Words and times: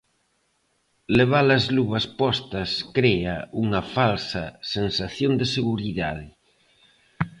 Levar 1.17 1.47
as 1.57 1.65
luvas 1.75 2.05
postas 2.19 2.69
crea 2.97 3.35
unha 3.63 3.81
falsa 3.95 4.43
sensación 4.75 5.31
de 5.39 5.45
seguridade. 5.55 6.27